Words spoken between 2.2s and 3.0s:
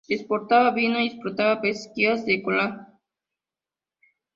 de coral.